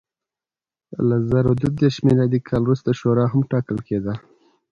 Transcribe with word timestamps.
له 1.07 1.15
زر 1.29 1.45
دوه 1.59 1.71
دېرش 1.79 1.95
میلادي 2.07 2.39
کال 2.47 2.61
وروسته 2.63 2.89
شورا 2.99 3.25
هم 3.31 3.41
ټاکل 3.51 3.77
کېده. 3.87 4.13